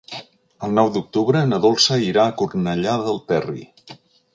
[0.67, 3.73] El nou d'octubre na Dolça irà a Cornellà del Terri.